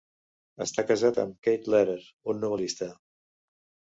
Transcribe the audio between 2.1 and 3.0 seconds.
un novel·lista.